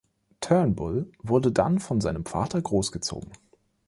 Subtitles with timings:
[0.39, 3.29] Turnbull wurde dann von seinem Vater großgezogen.